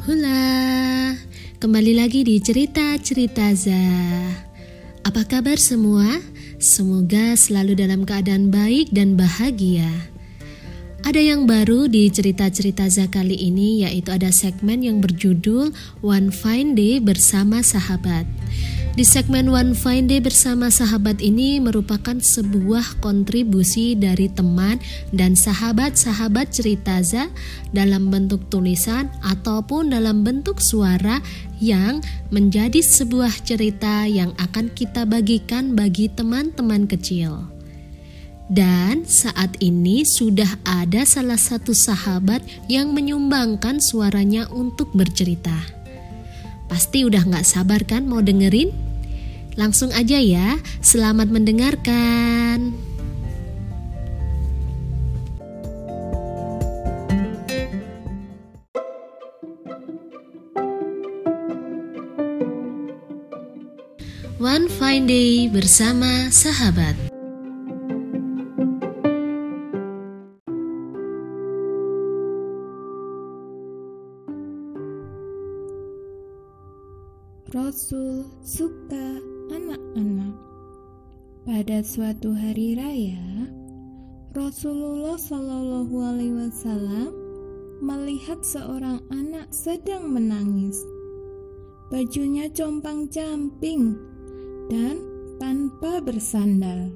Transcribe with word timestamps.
Hula, 0.00 1.12
kembali 1.60 1.92
lagi 1.92 2.24
di 2.24 2.40
cerita-cerita 2.40 3.52
Za. 3.52 3.84
Apa 5.04 5.28
kabar 5.28 5.60
semua? 5.60 6.24
Semoga 6.56 7.36
selalu 7.36 7.76
dalam 7.76 8.08
keadaan 8.08 8.48
baik 8.48 8.96
dan 8.96 9.12
bahagia. 9.20 9.84
Ada 11.04 11.20
yang 11.20 11.44
baru 11.44 11.84
di 11.84 12.08
cerita-cerita 12.08 12.88
Za 12.88 13.12
kali 13.12 13.44
ini 13.44 13.84
yaitu 13.84 14.08
ada 14.08 14.32
segmen 14.32 14.80
yang 14.80 15.04
berjudul 15.04 15.76
One 16.00 16.32
Fine 16.32 16.72
Day 16.80 16.96
bersama 16.96 17.60
sahabat. 17.60 18.24
Di 19.00 19.08
segmen 19.08 19.48
One 19.48 19.72
Fine 19.72 20.12
Day 20.12 20.20
bersama 20.20 20.68
sahabat 20.68 21.24
ini 21.24 21.56
merupakan 21.56 22.20
sebuah 22.20 23.00
kontribusi 23.00 23.96
dari 23.96 24.28
teman 24.28 24.76
dan 25.08 25.32
sahabat-sahabat 25.32 26.52
cerita 26.52 27.00
Za 27.00 27.32
dalam 27.72 28.12
bentuk 28.12 28.52
tulisan 28.52 29.08
ataupun 29.24 29.96
dalam 29.96 30.20
bentuk 30.20 30.60
suara 30.60 31.16
yang 31.64 32.04
menjadi 32.28 32.84
sebuah 32.84 33.40
cerita 33.40 34.04
yang 34.04 34.36
akan 34.36 34.68
kita 34.68 35.08
bagikan 35.08 35.72
bagi 35.72 36.12
teman-teman 36.12 36.84
kecil. 36.84 37.48
Dan 38.52 39.08
saat 39.08 39.56
ini 39.64 40.04
sudah 40.04 40.60
ada 40.68 41.08
salah 41.08 41.40
satu 41.40 41.72
sahabat 41.72 42.44
yang 42.68 42.92
menyumbangkan 42.92 43.80
suaranya 43.80 44.44
untuk 44.52 44.92
bercerita. 44.92 45.56
Pasti 46.68 47.08
udah 47.08 47.24
gak 47.24 47.48
sabar 47.48 47.80
kan 47.88 48.04
mau 48.04 48.20
dengerin? 48.20 48.89
Langsung 49.58 49.90
aja 49.90 50.18
ya, 50.18 50.58
selamat 50.82 51.30
mendengarkan. 51.30 52.70
One 64.40 64.72
Fine 64.72 65.04
Day 65.04 65.52
bersama 65.52 66.32
sahabat. 66.32 66.96
Rasul 77.52 78.24
suka 78.40 79.29
anak-anak. 79.50 80.34
Pada 81.42 81.82
suatu 81.82 82.30
hari 82.30 82.78
raya, 82.78 83.50
Rasulullah 84.30 85.18
Shallallahu 85.18 85.94
Alaihi 85.98 86.38
Wasallam 86.38 87.10
melihat 87.82 88.38
seorang 88.46 89.02
anak 89.10 89.50
sedang 89.50 90.06
menangis. 90.14 90.78
Bajunya 91.90 92.46
compang-camping 92.54 93.98
dan 94.70 95.02
tanpa 95.42 95.98
bersandal. 95.98 96.94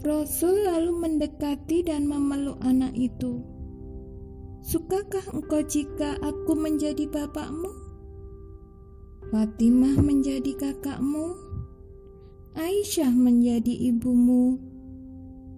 Rasul 0.00 0.64
lalu 0.64 0.92
mendekati 0.96 1.84
dan 1.84 2.08
memeluk 2.08 2.56
anak 2.64 2.96
itu. 2.96 3.44
Sukakah 4.64 5.28
engkau 5.36 5.60
jika 5.60 6.16
aku 6.24 6.56
menjadi 6.56 7.04
bapakmu? 7.04 7.83
Fatimah 9.34 9.98
menjadi 9.98 10.54
kakakmu, 10.54 11.34
Aisyah 12.54 13.10
menjadi 13.10 13.90
ibumu, 13.90 14.62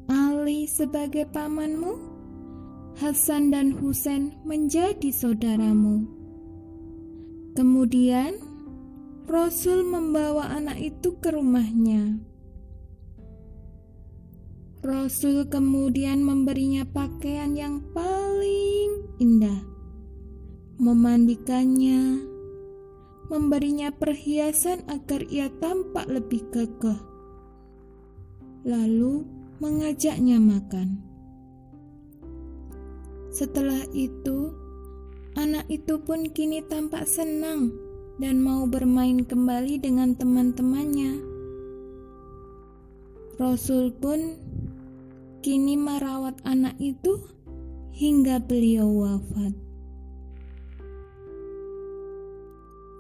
Ali 0.09 0.65
sebagai 0.65 1.28
pamanmu, 1.28 1.93
Hasan 2.97 3.53
dan 3.53 3.77
Husain 3.77 4.33
menjadi 4.49 5.12
saudaramu. 5.12 6.09
Kemudian 7.53 8.41
Rasul 9.28 9.84
membawa 9.84 10.56
anak 10.56 10.81
itu 10.81 11.12
ke 11.21 11.37
rumahnya. 11.37 12.17
Rasul 14.81 15.53
kemudian 15.53 16.25
memberinya 16.25 16.89
pakaian 16.89 17.53
yang 17.53 17.84
paling 17.93 19.21
indah, 19.21 19.61
memandikannya, 20.81 22.33
memberinya 23.27 23.91
perhiasan 23.91 24.87
agar 24.87 25.27
ia 25.27 25.51
tampak 25.59 26.07
lebih 26.07 26.47
gagah. 26.55 26.99
Lalu 28.63 29.27
mengajaknya 29.59 30.39
makan. 30.39 31.03
Setelah 33.35 33.83
itu, 33.93 34.55
anak 35.37 35.67
itu 35.69 36.01
pun 36.01 36.31
kini 36.31 36.65
tampak 36.65 37.05
senang 37.05 37.75
dan 38.17 38.41
mau 38.41 38.65
bermain 38.65 39.27
kembali 39.27 39.77
dengan 39.83 40.17
teman-temannya. 40.17 41.21
Rasul 43.37 43.93
pun 43.93 44.41
kini 45.45 45.77
merawat 45.77 46.41
anak 46.49 46.81
itu 46.81 47.21
hingga 47.93 48.41
beliau 48.41 48.89
wafat. 48.89 49.66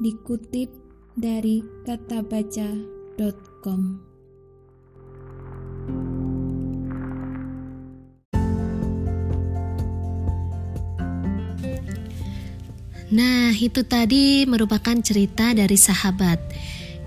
Dikutip 0.00 0.68
dari 1.16 1.64
katabaca.com. 1.88 3.80
Nah, 13.06 13.54
itu 13.54 13.86
tadi 13.86 14.44
merupakan 14.50 14.98
cerita 14.98 15.54
dari 15.54 15.78
sahabat. 15.78 16.42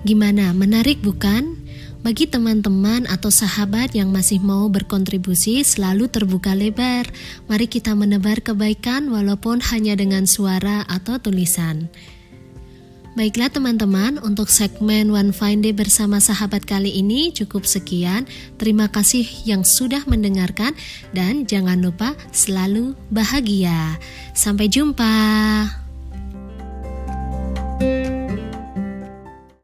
Gimana, 0.08 0.56
menarik 0.56 1.04
bukan? 1.04 1.60
Bagi 2.00 2.32
teman-teman 2.32 3.04
atau 3.12 3.28
sahabat 3.28 3.92
yang 3.92 4.08
masih 4.08 4.40
mau 4.40 4.72
berkontribusi, 4.72 5.60
selalu 5.68 6.08
terbuka 6.08 6.56
lebar. 6.56 7.04
Mari 7.52 7.68
kita 7.68 7.92
menebar 7.92 8.40
kebaikan, 8.40 9.12
walaupun 9.12 9.60
hanya 9.76 10.00
dengan 10.00 10.24
suara 10.24 10.88
atau 10.88 11.20
tulisan. 11.20 11.92
Baiklah 13.18 13.50
teman-teman, 13.50 14.22
untuk 14.22 14.54
segmen 14.54 15.10
One 15.10 15.34
Fine 15.34 15.66
Day 15.66 15.74
bersama 15.74 16.22
sahabat 16.22 16.62
kali 16.70 16.94
ini 16.94 17.34
cukup 17.34 17.66
sekian. 17.66 18.30
Terima 18.62 18.86
kasih 18.86 19.26
yang 19.50 19.66
sudah 19.66 20.06
mendengarkan 20.06 20.78
dan 21.10 21.50
jangan 21.50 21.82
lupa 21.82 22.14
selalu 22.30 22.94
bahagia. 23.10 23.98
Sampai 24.38 24.70
jumpa. 24.70 25.79